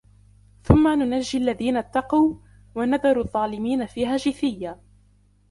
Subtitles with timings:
[0.63, 2.35] ثُمَّ نُنَجِّي الَّذِينَ اتَّقَوْا
[2.75, 4.79] وَنَذَرُ الظَّالِمِينَ فِيهَا جِثِيًّا